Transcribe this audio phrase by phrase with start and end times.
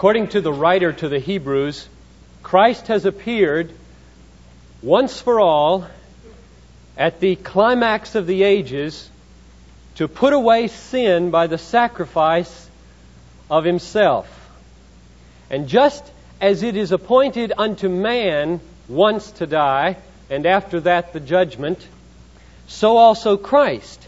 [0.00, 1.86] According to the writer to the Hebrews,
[2.42, 3.70] Christ has appeared
[4.80, 5.86] once for all
[6.96, 9.10] at the climax of the ages
[9.96, 12.70] to put away sin by the sacrifice
[13.50, 14.26] of himself.
[15.50, 16.02] And just
[16.40, 19.98] as it is appointed unto man once to die,
[20.30, 21.86] and after that the judgment,
[22.68, 24.02] so also Christ,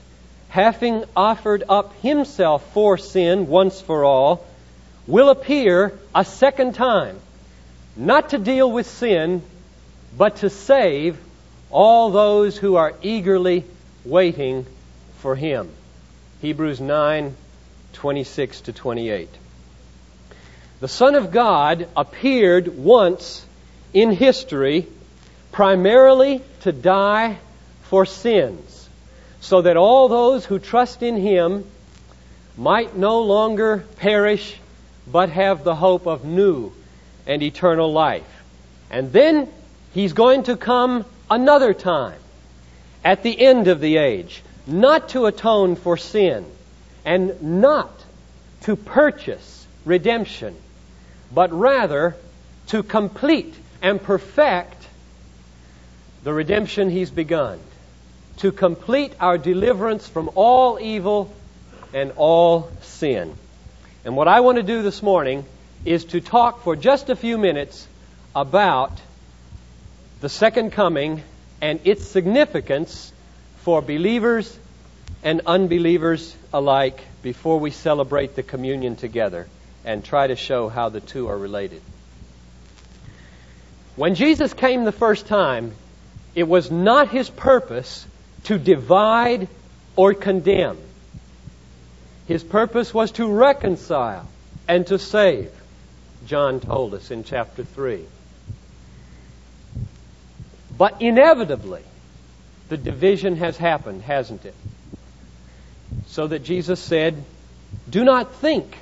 [0.49, 4.47] having offered up himself for sin once for all,
[5.07, 7.19] will appear a second time,
[7.97, 9.43] not to deal with sin,
[10.17, 11.19] but to save
[11.71, 13.65] all those who are eagerly
[14.05, 14.67] waiting
[15.19, 15.71] for him.
[16.41, 17.37] Hebrews 9
[17.93, 19.29] 26 to 28.
[20.81, 23.45] The Son of God appeared once
[23.93, 24.89] in history
[25.53, 27.39] primarily to die
[27.83, 28.89] for sins,
[29.41, 31.65] so that all those who trust in Him
[32.57, 34.59] might no longer perish,
[35.07, 36.73] but have the hope of new
[37.27, 38.43] and eternal life.
[38.91, 39.49] And then
[39.95, 42.19] He's going to come another time
[43.05, 46.47] at the end of the age, not to atone for sin
[47.05, 47.91] and not
[48.63, 50.57] to purchase redemption,
[51.35, 52.17] but rather
[52.69, 54.87] to complete and perfect
[56.23, 57.59] the redemption He's begun,
[58.39, 61.35] to complete our deliverance from all evil
[61.93, 63.37] and all sin.
[64.05, 65.45] And what I want to do this morning
[65.85, 67.87] is to talk for just a few minutes
[68.35, 69.01] about
[70.21, 71.23] the second coming
[71.61, 73.13] and its significance
[73.59, 74.59] for believers
[75.23, 79.47] and unbelievers alike before we celebrate the communion together
[79.85, 81.81] and try to show how the two are related.
[83.95, 85.73] When Jesus came the first time,
[86.35, 88.05] it was not his purpose
[88.45, 89.47] to divide
[89.95, 90.79] or condemn.
[92.33, 94.27] His purpose was to reconcile
[94.67, 95.53] and to save,
[96.25, 98.07] John told us in chapter 3.
[100.79, 101.83] But inevitably,
[102.71, 104.55] the division has happened, hasn't it?
[106.07, 107.23] So that Jesus said,
[107.91, 108.79] Do not think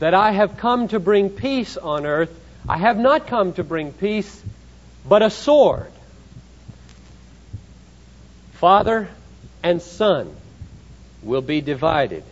[0.00, 2.36] that I have come to bring peace on earth.
[2.68, 4.42] I have not come to bring peace,
[5.08, 5.92] but a sword.
[8.54, 9.08] Father
[9.62, 10.34] and son
[11.22, 12.24] will be divided.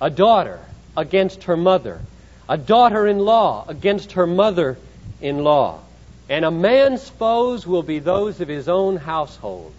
[0.00, 0.60] A daughter
[0.96, 2.00] against her mother.
[2.48, 4.76] A daughter in law against her mother
[5.20, 5.80] in law.
[6.28, 9.72] And a man's foes will be those of his own household.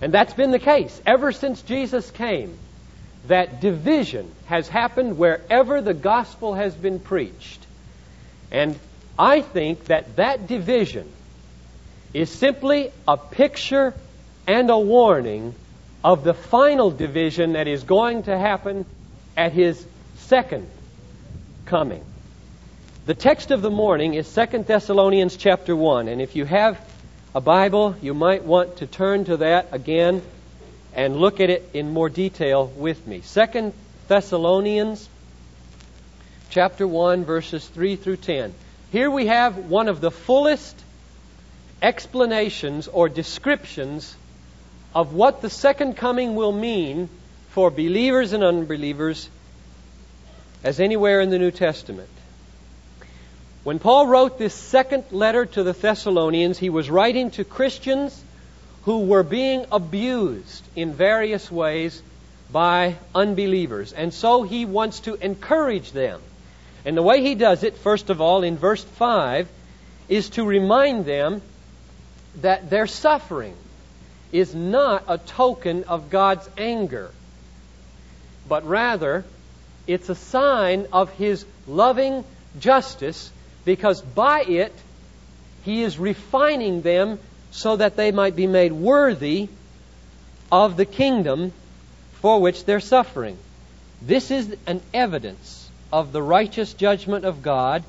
[0.00, 2.58] And that's been the case ever since Jesus came.
[3.28, 7.64] That division has happened wherever the gospel has been preached.
[8.50, 8.78] And
[9.18, 11.08] I think that that division
[12.12, 13.94] is simply a picture
[14.46, 15.54] and a warning
[16.04, 18.84] of the final division that is going to happen
[19.36, 19.84] at his
[20.16, 20.68] second
[21.66, 22.04] coming.
[23.06, 26.80] The text of the morning is 2 Thessalonians chapter 1, and if you have
[27.34, 30.22] a Bible, you might want to turn to that again
[30.94, 33.22] and look at it in more detail with me.
[33.32, 33.72] 2
[34.08, 35.08] Thessalonians
[36.50, 38.54] chapter 1 verses 3 through 10.
[38.90, 40.78] Here we have one of the fullest
[41.80, 44.14] explanations or descriptions
[44.94, 47.08] of what the second coming will mean
[47.50, 49.28] for believers and unbelievers
[50.64, 52.08] as anywhere in the New Testament.
[53.64, 58.22] When Paul wrote this second letter to the Thessalonians, he was writing to Christians
[58.84, 62.02] who were being abused in various ways
[62.50, 63.92] by unbelievers.
[63.92, 66.20] And so he wants to encourage them.
[66.84, 69.48] And the way he does it, first of all, in verse 5,
[70.08, 71.40] is to remind them
[72.40, 73.54] that their suffering
[74.32, 77.10] is not a token of God's anger,
[78.48, 79.24] but rather
[79.86, 82.24] it's a sign of His loving
[82.58, 83.30] justice
[83.64, 84.74] because by it
[85.64, 87.18] He is refining them
[87.50, 89.48] so that they might be made worthy
[90.50, 91.52] of the kingdom
[92.14, 93.36] for which they're suffering.
[94.00, 97.84] This is an evidence of the righteous judgment of God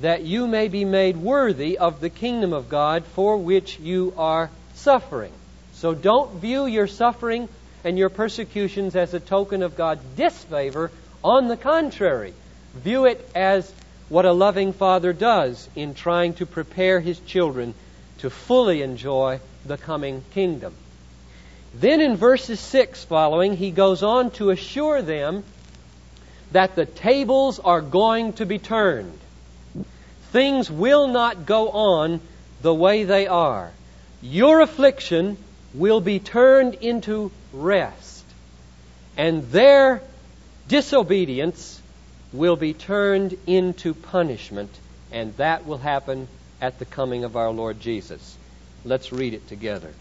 [0.00, 4.50] that you may be made worthy of the kingdom of God for which you are
[4.74, 5.32] suffering.
[5.74, 7.48] So don't view your suffering
[7.84, 10.90] and your persecutions as a token of God's disfavor.
[11.22, 12.34] On the contrary,
[12.74, 13.72] view it as
[14.08, 17.74] what a loving father does in trying to prepare his children
[18.18, 20.74] to fully enjoy the coming kingdom.
[21.74, 25.42] Then in verses 6 following, he goes on to assure them
[26.52, 29.18] that the tables are going to be turned.
[30.30, 32.20] Things will not go on
[32.62, 33.72] the way they are.
[34.22, 35.36] Your affliction
[35.74, 38.24] will be turned into rest.
[39.16, 40.02] And their
[40.68, 41.80] disobedience
[42.32, 44.70] will be turned into punishment,
[45.12, 46.28] and that will happen
[46.60, 48.36] at the coming of our Lord Jesus.
[48.84, 49.92] Let's read it together.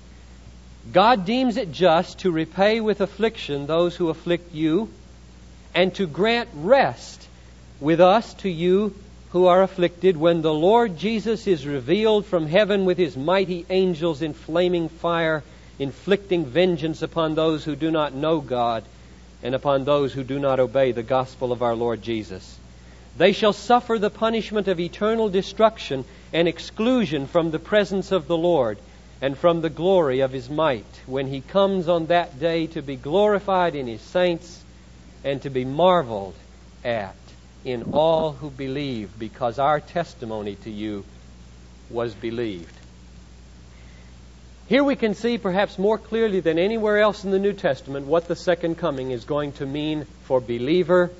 [0.92, 4.90] God deems it just to repay with affliction those who afflict you,
[5.76, 7.28] and to grant rest
[7.80, 8.96] with us to you
[9.32, 14.22] who are afflicted when the Lord Jesus is revealed from heaven with his mighty angels
[14.22, 15.44] in flaming fire,
[15.80, 18.84] inflicting vengeance upon those who do not know God
[19.42, 22.60] and upon those who do not obey the gospel of our Lord Jesus.
[23.18, 28.38] They shall suffer the punishment of eternal destruction and exclusion from the presence of the
[28.38, 28.78] Lord
[29.22, 32.96] and from the glory of his might when he comes on that day to be
[32.96, 34.64] glorified in his saints
[35.24, 36.36] and to be marveled
[36.84, 37.16] at
[37.64, 41.06] in all who believe because our testimony to you
[41.90, 42.83] was believed.
[44.68, 48.28] Here we can see perhaps more clearly than anywhere else in the New Testament what
[48.28, 51.12] the second coming is going to mean for believer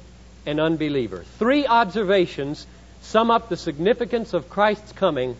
[0.46, 1.26] and unbeliever.
[1.40, 2.66] Three observations
[3.02, 5.36] sum up the significance of Christ's coming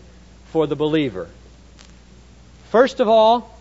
[0.46, 1.28] for the believer.
[2.70, 3.58] First of all,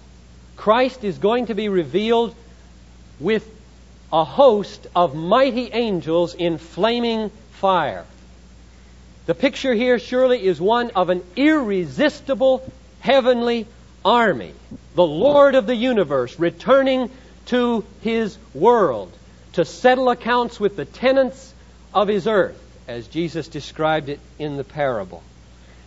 [0.58, 2.36] Christ is going to be revealed
[3.22, 3.50] with
[4.12, 8.06] a host of mighty angels in flaming fire.
[9.26, 12.70] The picture here surely is one of an irresistible
[13.00, 13.68] heavenly
[14.06, 14.54] army,
[14.96, 17.10] the Lord of the universe returning
[17.48, 19.12] to his world
[19.54, 21.54] to settle accounts with the tenants
[21.94, 25.24] of his earth, as Jesus described it in the parable.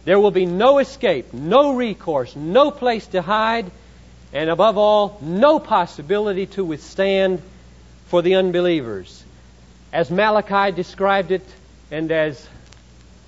[0.05, 3.71] There will be no escape, no recourse, no place to hide,
[4.33, 7.43] and above all, no possibility to withstand
[8.07, 9.25] for the unbelievers.
[9.93, 11.47] As Malachi described it,
[11.91, 12.47] and as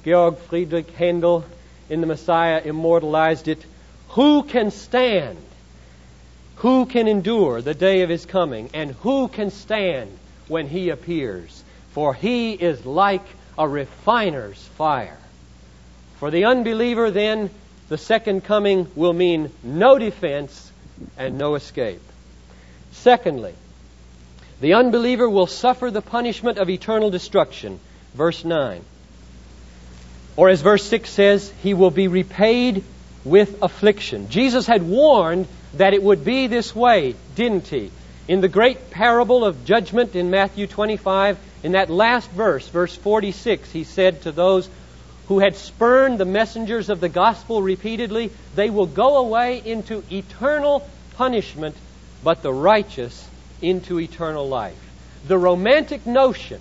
[0.05, 1.45] Georg Friedrich Handel
[1.91, 3.65] in the Messiah immortalized it,
[4.09, 5.39] who can stand?
[6.57, 8.71] Who can endure the day of his coming?
[8.75, 10.17] And who can stand
[10.49, 11.63] when he appears?
[11.93, 13.25] For he is like
[13.57, 15.19] a refiner's fire.
[16.19, 17.51] For the unbeliever, then,
[17.89, 20.73] the second coming will mean no defense
[21.17, 22.03] and no escape.
[22.93, 23.55] Secondly,
[24.61, 27.79] the unbeliever will suffer the punishment of eternal destruction.
[28.15, 28.85] Verse 9.
[30.37, 32.83] Or as verse 6 says, he will be repaid
[33.29, 34.29] with affliction.
[34.31, 37.91] Jesus had warned that it would be this way, didn't he?
[38.27, 43.71] In the great parable of judgment in Matthew 25, in that last verse, verse 46,
[43.71, 44.69] he said to those
[45.29, 50.89] who had spurned the messengers of the gospel repeatedly, they will go away into eternal
[51.17, 51.77] punishment,
[52.25, 53.29] but the righteous
[53.61, 54.79] into eternal life.
[55.27, 56.61] The romantic notion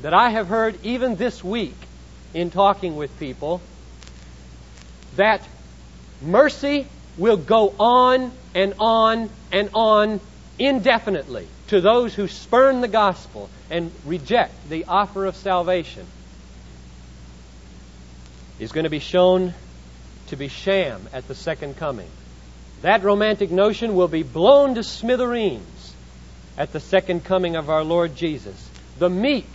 [0.00, 1.76] that I have heard even this week
[2.34, 3.60] in talking with people
[5.16, 5.46] that
[6.24, 6.86] mercy
[7.16, 10.20] will go on and on and on
[10.58, 16.06] indefinitely to those who spurn the gospel and reject the offer of salvation
[18.60, 19.54] is going to be shown
[20.28, 22.08] to be sham at the second coming.
[22.82, 25.94] That romantic notion will be blown to smithereens
[26.56, 28.70] at the second coming of our Lord Jesus.
[28.98, 29.48] The meek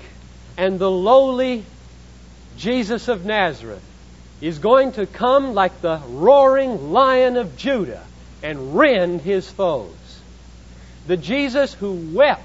[0.58, 1.64] and the lowly
[2.58, 3.84] Jesus of Nazareth
[4.42, 8.04] is going to come like the roaring lion of Judah
[8.44, 10.22] and rend his foes.
[11.08, 12.44] The Jesus who wept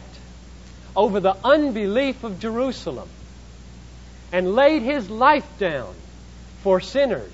[0.96, 3.08] over the unbelief of Jerusalem
[4.30, 5.94] and laid his life down
[6.62, 7.32] for sinners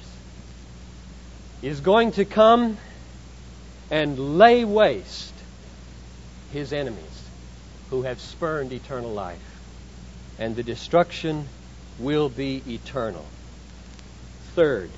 [1.62, 2.76] is going to come
[3.90, 5.34] and lay waste
[6.52, 7.24] his enemies
[7.90, 9.38] who have spurned eternal life.
[10.38, 11.46] And the destruction
[11.98, 13.24] will be eternal.
[14.58, 14.90] Third,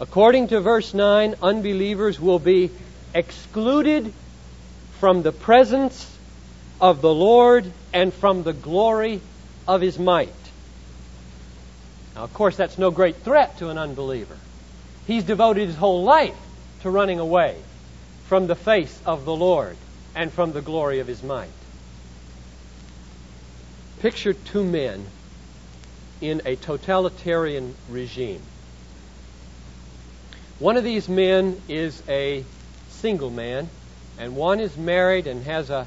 [0.00, 2.72] according to verse 9, unbelievers will be
[3.14, 4.12] excluded
[4.98, 6.18] from the presence
[6.80, 9.20] of the Lord and from the glory
[9.68, 10.34] of his might.
[12.16, 14.36] Now, of course, that's no great threat to an unbeliever.
[15.06, 16.34] He's devoted his whole life
[16.80, 17.54] to running away
[18.24, 19.76] from the face of the Lord
[20.16, 21.50] and from the glory of his might.
[24.00, 25.06] Picture two men
[26.20, 28.42] in a totalitarian regime.
[30.58, 32.44] One of these men is a
[32.88, 33.68] single man,
[34.18, 35.86] and one is married and has a,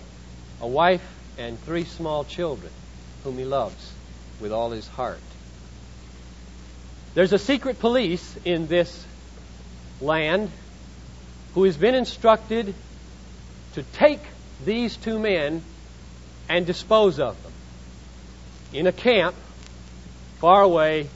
[0.61, 1.05] a wife
[1.37, 2.71] and three small children
[3.23, 3.91] whom he loves
[4.41, 5.19] with all his heart.
[7.13, 9.05] There's a secret police in this
[10.01, 10.49] land
[11.53, 12.73] who has been instructed
[13.75, 14.19] to take
[14.65, 15.61] these two men
[16.49, 17.53] and dispose of them
[18.73, 19.35] in a camp
[20.39, 21.07] far away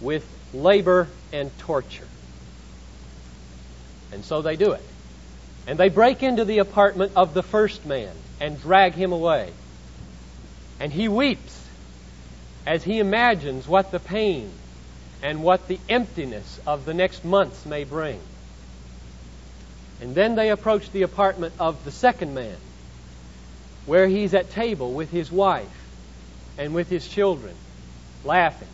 [0.00, 2.06] with labor and torture.
[4.12, 4.84] And so they do it.
[5.66, 9.50] And they break into the apartment of the first man and drag him away.
[10.80, 11.60] And he weeps
[12.66, 14.50] as he imagines what the pain
[15.22, 18.20] and what the emptiness of the next months may bring.
[20.00, 22.56] And then they approach the apartment of the second man,
[23.84, 25.68] where he's at table with his wife
[26.56, 27.54] and with his children,
[28.24, 28.68] laughing.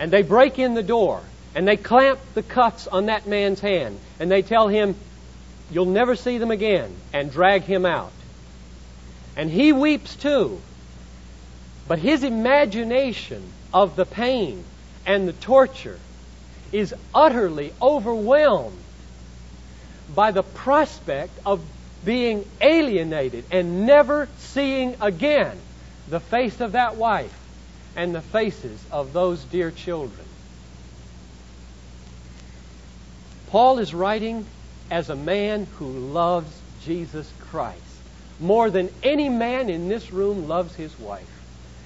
[0.00, 1.22] And they break in the door
[1.54, 4.94] and they clamp the cuffs on that man's hand and they tell him,
[5.70, 8.12] You'll never see them again, and drag him out.
[9.36, 10.60] And he weeps too.
[11.88, 13.42] But his imagination
[13.72, 14.64] of the pain
[15.06, 15.98] and the torture
[16.72, 18.78] is utterly overwhelmed
[20.14, 21.60] by the prospect of
[22.04, 25.56] being alienated and never seeing again
[26.08, 27.38] the face of that wife
[27.96, 30.26] and the faces of those dear children.
[33.52, 34.46] Paul is writing
[34.90, 36.50] as a man who loves
[36.86, 37.82] Jesus Christ
[38.40, 41.28] more than any man in this room loves his wife,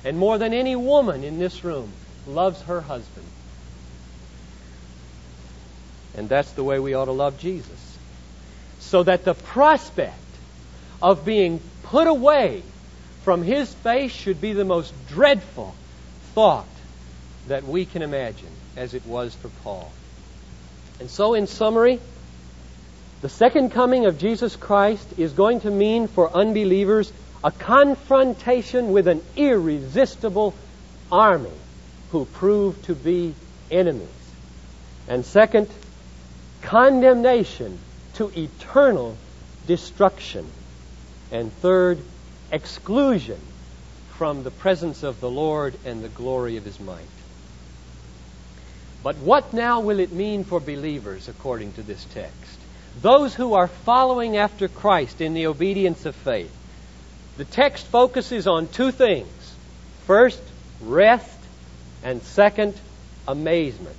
[0.05, 1.91] and more than any woman in this room
[2.29, 3.27] loves her husband.
[6.17, 7.99] And that's the way we ought to love Jesus.
[8.79, 10.15] So that the prospect
[11.03, 12.63] of being put away
[13.25, 15.75] from his face should be the most dreadful
[16.33, 16.69] thought
[17.49, 19.91] that we can imagine, as it was for Paul.
[21.01, 22.01] And so, in summary,
[23.23, 27.13] the second coming of Jesus Christ is going to mean for unbelievers
[27.43, 30.55] a confrontation with an irresistible
[31.11, 31.53] army
[32.11, 33.35] who prove to be
[33.71, 34.09] enemies.
[35.09, 35.69] And second,
[36.63, 37.79] condemnation
[38.15, 39.17] to eternal
[39.67, 40.47] destruction.
[41.31, 41.99] And third,
[42.51, 43.39] exclusion
[44.17, 47.16] from the presence of the Lord and the glory of his might.
[49.07, 52.59] But what now will it mean for believers according to this text?
[53.01, 56.53] Those who are following after Christ in the obedience of faith.
[57.37, 59.55] The text focuses on two things.
[60.09, 60.43] First,
[60.81, 61.39] rest,
[62.03, 62.75] and second,
[63.29, 63.95] amazement.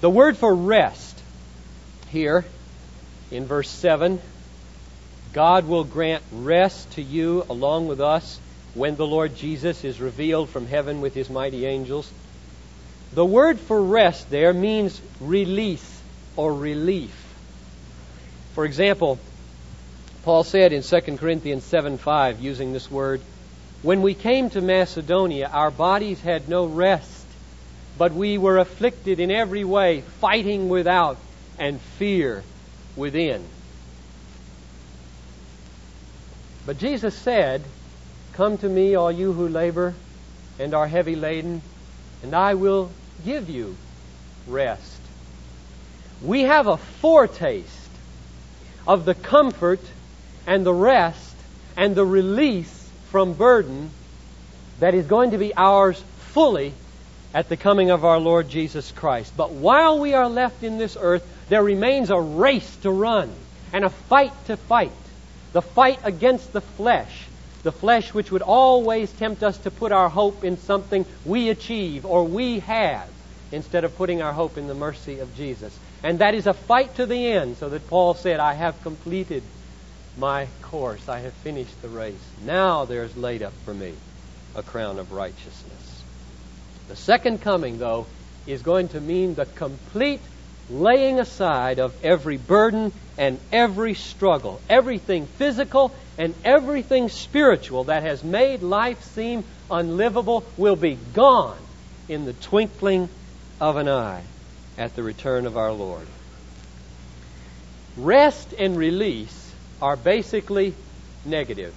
[0.00, 1.20] The word for rest
[2.08, 2.46] here
[3.30, 4.22] in verse 7
[5.34, 8.40] God will grant rest to you along with us
[8.76, 12.12] when the Lord Jesus is revealed from heaven with his mighty angels.
[13.14, 16.02] The word for rest there means release
[16.36, 17.14] or relief.
[18.54, 19.18] For example,
[20.24, 23.22] Paul said in 2 Corinthians 7 5, using this word,
[23.80, 27.26] When we came to Macedonia, our bodies had no rest,
[27.96, 31.16] but we were afflicted in every way, fighting without
[31.58, 32.42] and fear
[32.94, 33.42] within.
[36.66, 37.64] But Jesus said,
[38.36, 39.94] Come to me, all you who labor
[40.58, 41.62] and are heavy laden,
[42.22, 42.90] and I will
[43.24, 43.76] give you
[44.46, 45.00] rest.
[46.22, 47.90] We have a foretaste
[48.86, 49.80] of the comfort
[50.46, 51.34] and the rest
[51.76, 53.90] and the release from burden
[54.80, 56.02] that is going to be ours
[56.32, 56.74] fully
[57.32, 59.32] at the coming of our Lord Jesus Christ.
[59.36, 63.30] But while we are left in this earth, there remains a race to run
[63.72, 64.92] and a fight to fight
[65.56, 67.26] the fight against the flesh,
[67.66, 72.06] the flesh which would always tempt us to put our hope in something we achieve
[72.06, 73.08] or we have
[73.50, 75.76] instead of putting our hope in the mercy of Jesus.
[76.04, 79.42] And that is a fight to the end, so that Paul said, I have completed
[80.16, 82.14] my course, I have finished the race.
[82.44, 83.94] Now there's laid up for me
[84.54, 86.04] a crown of righteousness.
[86.86, 88.06] The second coming, though,
[88.46, 90.20] is going to mean the complete
[90.70, 98.24] laying aside of every burden and every struggle, everything physical and everything spiritual that has
[98.24, 101.58] made life seem unlivable will be gone
[102.08, 103.08] in the twinkling
[103.60, 104.22] of an eye
[104.78, 106.06] at the return of our Lord.
[107.96, 110.74] Rest and release are basically
[111.24, 111.72] negative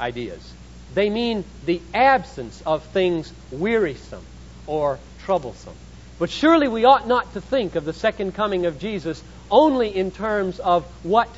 [0.00, 0.54] ideas.
[0.94, 4.24] They mean the absence of things wearisome
[4.66, 5.74] or troublesome.
[6.20, 10.10] But surely we ought not to think of the second coming of Jesus only in
[10.10, 11.30] terms of what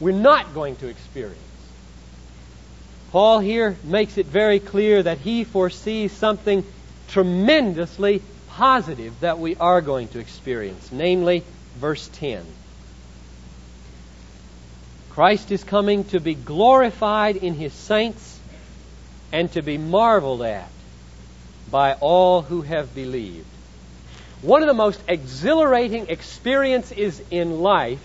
[0.00, 1.38] we're not going to experience.
[3.12, 6.64] Paul here makes it very clear that he foresees something
[7.06, 11.44] tremendously positive that we are going to experience, namely
[11.76, 12.44] verse 10.
[15.10, 18.40] Christ is coming to be glorified in his saints
[19.30, 20.68] and to be marveled at
[21.70, 23.46] by all who have believed.
[24.42, 28.02] One of the most exhilarating experiences in life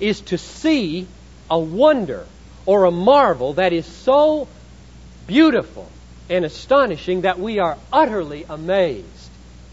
[0.00, 1.06] is to see
[1.50, 2.26] a wonder
[2.66, 4.48] or a marvel that is so
[5.26, 5.88] beautiful
[6.30, 9.30] and astonishing that we are utterly amazed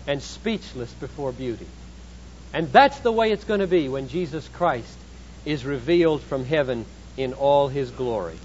[0.07, 1.67] and speechless before beauty.
[2.53, 4.97] And that's the way it's going to be when Jesus Christ
[5.45, 6.85] is revealed from heaven
[7.15, 8.37] in all his glory.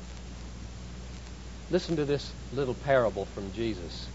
[1.72, 4.06] Listen to this little parable from Jesus.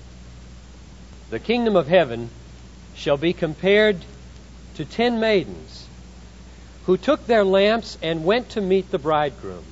[1.30, 2.30] The kingdom of heaven
[2.96, 3.98] shall be compared
[4.76, 5.88] to ten maidens
[6.86, 9.64] who took their lamps and went to meet the bridegroom.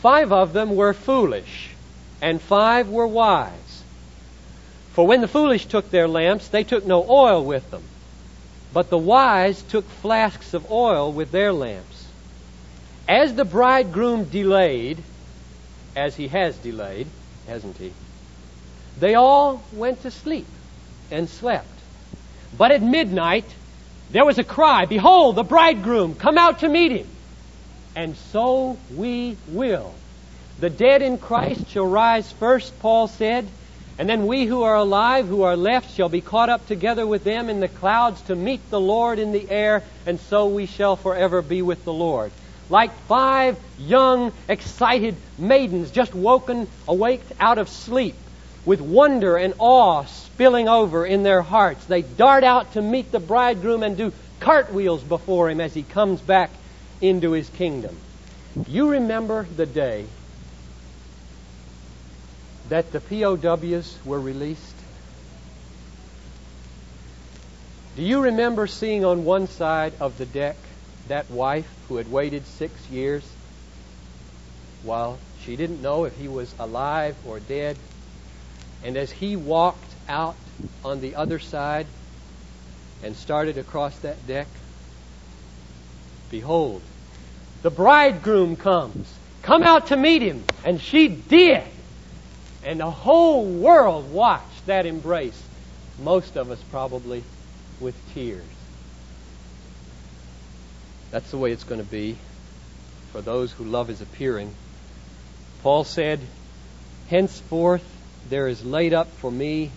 [0.00, 1.70] Five of them were foolish,
[2.22, 3.82] and five were wise.
[4.92, 7.82] For when the foolish took their lamps, they took no oil with them.
[8.72, 12.06] But the wise took flasks of oil with their lamps.
[13.08, 14.98] As the bridegroom delayed,
[15.96, 17.06] as he has delayed,
[17.46, 17.92] hasn't he?
[18.98, 20.46] They all went to sleep
[21.10, 21.77] and slept.
[22.56, 23.44] But at midnight,
[24.10, 27.06] there was a cry, Behold, the bridegroom, come out to meet him.
[27.94, 29.94] And so we will.
[30.60, 33.46] The dead in Christ shall rise first, Paul said,
[33.98, 37.24] and then we who are alive, who are left, shall be caught up together with
[37.24, 40.94] them in the clouds to meet the Lord in the air, and so we shall
[40.94, 42.30] forever be with the Lord.
[42.70, 48.14] Like five young, excited maidens just woken, awaked out of sleep,
[48.64, 50.04] with wonder and awe
[50.38, 55.02] spilling over in their hearts, they dart out to meet the bridegroom and do cartwheels
[55.02, 56.50] before him as he comes back
[57.00, 57.98] into his kingdom.
[58.68, 60.04] You remember the day
[62.68, 64.76] that the POWs were released?
[67.96, 70.54] Do you remember seeing on one side of the deck
[71.08, 73.24] that wife who had waited six years
[74.84, 77.76] while she didn't know if he was alive or dead?
[78.84, 80.36] And as he walked out
[80.84, 81.86] on the other side
[83.02, 84.46] and started across that deck,
[86.30, 86.82] behold,
[87.62, 89.12] the bridegroom comes.
[89.42, 90.44] Come out to meet him.
[90.64, 91.62] And she did.
[92.64, 95.40] And the whole world watched that embrace.
[96.02, 97.22] Most of us probably
[97.80, 98.44] with tears.
[101.10, 102.16] That's the way it's going to be
[103.12, 104.54] for those who love his appearing.
[105.62, 106.20] Paul said,
[107.08, 107.84] Henceforth
[108.28, 109.70] there is laid up for me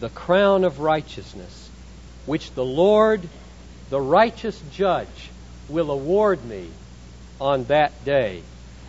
[0.00, 1.70] the crown of righteousness,
[2.26, 3.22] which the Lord,
[3.90, 5.30] the righteous judge,
[5.68, 6.68] will award me
[7.40, 8.42] on that day.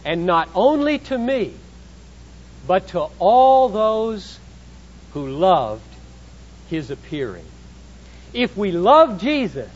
[0.05, 1.53] And not only to me,
[2.65, 4.39] but to all those
[5.13, 5.81] who loved
[6.69, 7.45] his appearing.
[8.33, 9.69] If we love Jesus,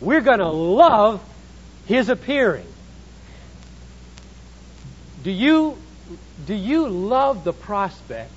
[0.00, 1.20] we're going to love
[1.86, 2.66] his appearing.
[5.24, 5.76] Do you,
[6.46, 8.32] do you love the prospect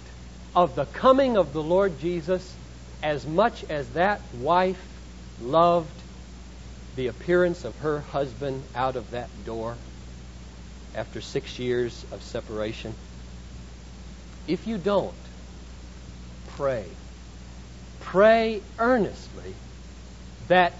[0.55, 2.55] of the coming of the Lord Jesus
[3.01, 4.81] as much as that wife
[5.41, 5.89] loved
[6.95, 9.75] the appearance of her husband out of that door
[10.95, 12.93] after six years of separation?
[14.47, 15.13] If you don't,
[16.57, 16.85] pray.
[18.01, 19.53] Pray earnestly
[20.49, 20.73] that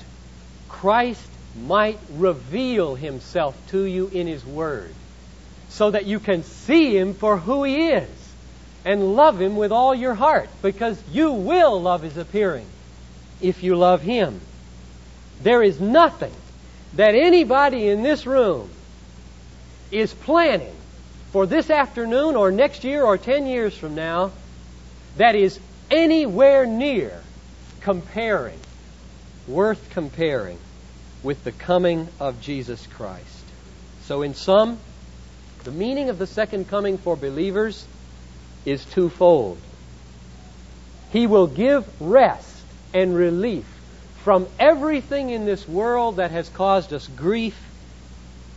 [0.68, 1.30] Christ
[1.68, 4.94] might reveal himself to you in his word
[5.70, 8.21] so that you can see him for who he is
[8.84, 12.66] and love him with all your heart because you will love his appearing
[13.42, 14.42] if you love him.
[15.42, 16.34] There is nothing
[16.96, 18.70] that anybody in this room
[19.92, 20.76] is planning
[21.32, 24.32] for this afternoon or next year or 10 years from now
[25.18, 27.22] that is anywhere near
[27.82, 28.60] comparing,
[29.48, 30.58] worth comparing
[31.24, 33.26] with the coming of Jesus Christ.
[34.04, 34.78] So, in sum,
[35.64, 37.86] the meaning of the second coming for believers
[38.66, 39.58] is twofold.
[41.12, 43.66] He will give rest and relief
[44.24, 47.58] from everything in this world that has caused us grief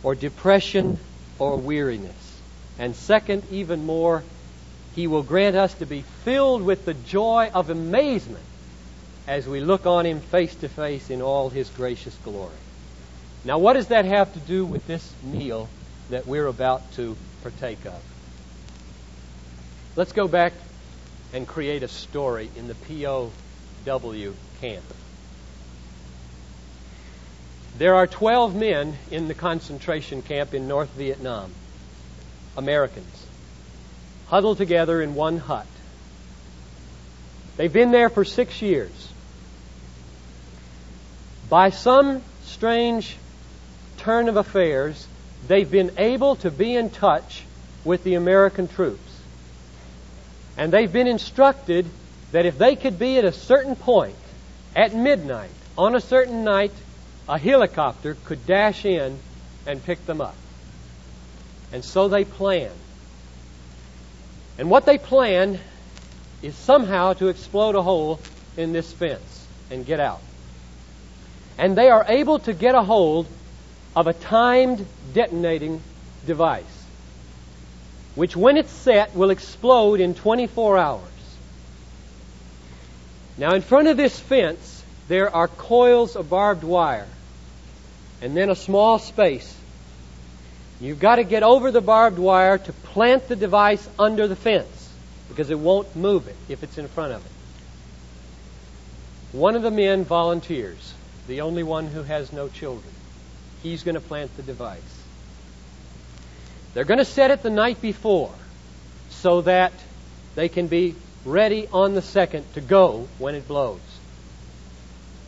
[0.03, 0.99] or depression
[1.39, 2.13] or weariness.
[2.77, 4.23] And second, even more,
[4.95, 8.43] He will grant us to be filled with the joy of amazement
[9.27, 12.51] as we look on Him face to face in all His gracious glory.
[13.43, 15.67] Now, what does that have to do with this meal
[16.09, 18.14] that we're about to partake of?
[19.95, 20.51] Let's go back
[21.31, 23.31] and create a story in the POW
[24.59, 24.83] camp.
[27.77, 31.51] There are 12 men in the concentration camp in North Vietnam.
[32.57, 33.25] Americans,
[34.27, 35.67] huddled together in one hut.
[37.57, 38.91] They've been there for six years.
[41.49, 43.17] By some strange
[43.97, 45.07] turn of affairs,
[45.47, 47.43] they've been able to be in touch
[47.83, 49.04] with the American troops.
[50.57, 51.85] And they've been instructed
[52.31, 54.15] that if they could be at a certain point
[54.75, 56.71] at midnight on a certain night,
[57.27, 59.19] a helicopter could dash in
[59.65, 60.35] and pick them up.
[61.71, 62.71] And so they plan.
[64.57, 65.59] And what they plan
[66.41, 68.19] is somehow to explode a hole
[68.55, 70.21] in this fence and get out.
[71.57, 73.27] And they are able to get a hold
[73.95, 75.81] of a timed detonating
[76.25, 76.74] device.
[78.15, 81.01] Which when it's set will explode in 24 hours.
[83.37, 87.07] Now, in front of this fence, there are coils of barbed wire,
[88.21, 89.53] and then a small space.
[90.79, 94.89] You've got to get over the barbed wire to plant the device under the fence
[95.29, 97.31] because it won't move it if it's in front of it.
[99.37, 100.93] One of the men volunteers,
[101.27, 102.93] the only one who has no children.
[103.63, 104.94] He's going to plant the device.
[106.75, 108.33] They're going to set it the night before
[109.09, 109.71] so that
[110.35, 113.79] they can be ready on the second to go when it blows.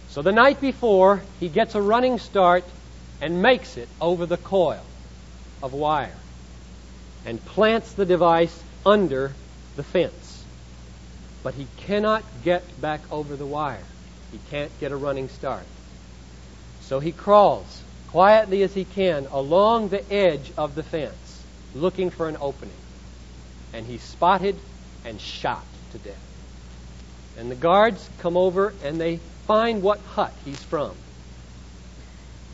[0.10, 2.66] So the night before, he gets a running start
[3.22, 4.84] and makes it over the coil
[5.64, 6.18] of wire
[7.26, 9.32] and plants the device under
[9.78, 10.44] the fence.
[11.44, 13.84] But he cannot get back over the wire.
[14.34, 15.66] He can't get a running start.
[16.82, 21.27] So he crawls quietly as he can along the edge of the fence,
[21.76, 22.74] looking for an opening.
[23.74, 24.56] And he's spotted
[25.06, 26.16] and shot to death.
[27.38, 30.92] And the guards come over and they find what hut he's from.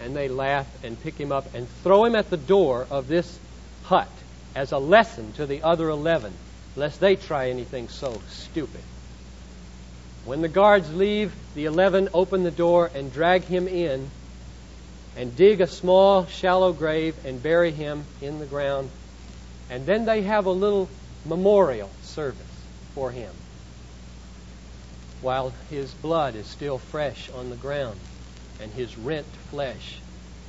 [0.01, 3.39] And they laugh and pick him up and throw him at the door of this
[3.83, 4.09] hut
[4.55, 6.33] as a lesson to the other eleven,
[6.75, 8.81] lest they try anything so stupid.
[10.25, 14.09] When the guards leave, the eleven open the door and drag him in
[15.15, 18.89] and dig a small, shallow grave and bury him in the ground.
[19.69, 20.89] And then they have a little
[21.25, 22.37] memorial service
[22.93, 23.31] for him
[25.21, 27.97] while his blood is still fresh on the ground
[28.59, 29.99] and his rent flesh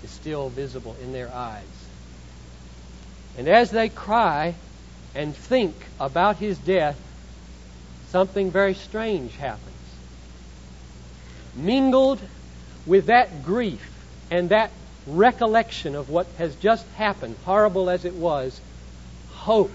[0.02, 1.64] is still visible in their eyes.
[3.38, 4.54] And as they cry
[5.14, 6.98] and think about his death,
[8.10, 9.70] something very strange happens.
[11.54, 12.18] Mingled
[12.84, 13.88] with that grief
[14.30, 14.72] and that
[15.06, 18.60] recollection of what has just happened, horrible as it was,
[19.44, 19.72] hope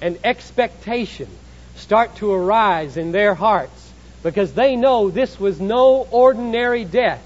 [0.00, 1.28] and expectation
[1.76, 7.22] start to arise in their hearts because they know this was no ordinary death.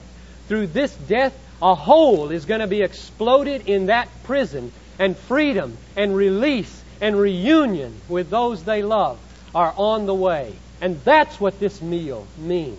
[0.49, 5.77] Through this death, a hole is going to be exploded in that prison, and freedom
[5.97, 9.19] and release and reunion with those they love
[9.55, 10.53] are on the way.
[10.81, 12.79] And that's what this meal means,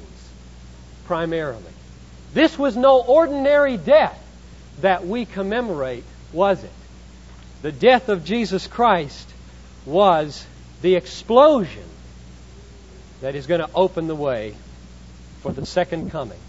[1.05, 1.73] primarily.
[2.33, 4.19] This was no ordinary death
[4.81, 6.71] that we commemorate, was it?
[7.63, 9.33] The death of Jesus Christ
[9.85, 10.45] was
[10.81, 11.85] the explosion
[13.21, 14.53] that is going to open the way
[15.39, 16.41] for the second coming